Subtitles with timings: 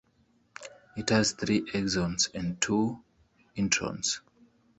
[0.97, 3.03] It has three exons and two
[3.55, 4.21] introns.